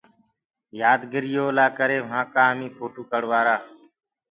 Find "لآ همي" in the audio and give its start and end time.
1.57-1.97